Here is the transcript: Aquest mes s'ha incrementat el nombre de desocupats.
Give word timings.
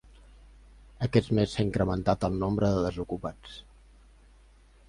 Aquest 1.07 1.29
mes 1.39 1.53
s'ha 1.55 1.65
incrementat 1.67 2.27
el 2.31 2.39
nombre 2.45 2.73
de 2.79 2.83
desocupats. 2.89 3.63